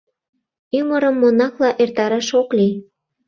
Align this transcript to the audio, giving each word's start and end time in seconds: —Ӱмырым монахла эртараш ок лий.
—Ӱмырым 0.77 1.15
монахла 1.21 1.69
эртараш 1.81 2.29
ок 2.41 2.49
лий. 2.57 2.73